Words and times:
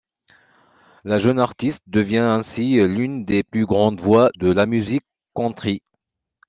La 1.03 1.19
jeune 1.19 1.37
Artiste 1.39 1.83
devient 1.85 2.17
ainsi 2.25 2.73
l'une 2.77 3.21
des 3.21 3.43
plus 3.43 3.67
grandes 3.67 4.01
voix 4.01 4.31
de 4.35 4.51
la 4.51 4.65
musique 4.65 5.05
country. 5.35 5.83